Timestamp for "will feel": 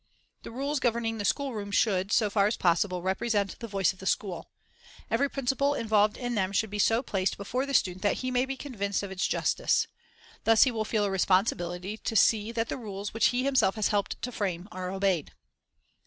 10.71-11.03